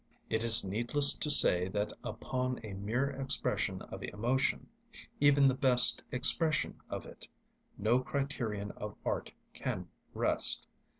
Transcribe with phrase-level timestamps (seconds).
[0.31, 6.79] It is needless to say that upon a mere expression of emotion—even the best expression
[6.89, 10.65] of it—no criterion of art can rest.